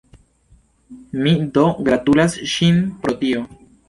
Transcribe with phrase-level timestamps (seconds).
[1.27, 3.45] Mi do gratulas ŝin pro tio!